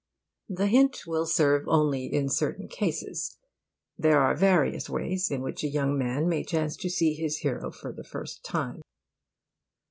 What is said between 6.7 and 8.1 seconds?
to see his hero for the